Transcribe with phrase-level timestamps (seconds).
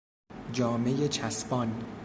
[0.53, 1.83] جامهی چسبان